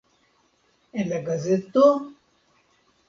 En 1.03 1.07
la 1.13 1.21
gazeto? 1.29 1.85